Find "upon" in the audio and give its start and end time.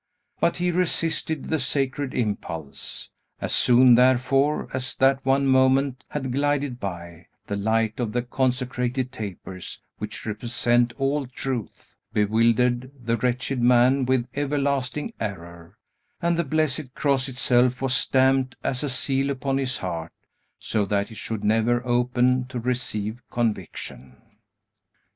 19.29-19.59